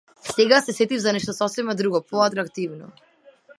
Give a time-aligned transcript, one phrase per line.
[0.35, 2.93] Сега се сетив за нешто сосема друго, поатрактивно.